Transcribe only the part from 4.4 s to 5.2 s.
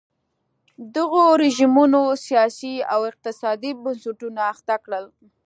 اخته کړل.